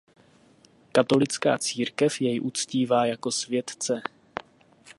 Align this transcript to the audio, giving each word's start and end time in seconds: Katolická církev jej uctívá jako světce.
Katolická 0.91 1.57
církev 1.57 2.21
jej 2.21 2.41
uctívá 2.41 3.05
jako 3.05 3.31
světce. 3.31 4.01